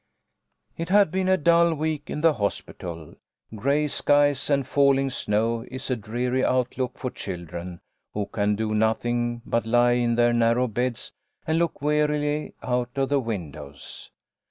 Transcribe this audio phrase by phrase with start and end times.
[0.77, 3.13] It had been a dull week in the hospital.
[3.55, 7.81] Gray skies and falling snow is a dreary outlook for children
[8.15, 11.11] who can do nothing but lie in their narrow beds
[11.45, 14.09] and look wearily out of the windows.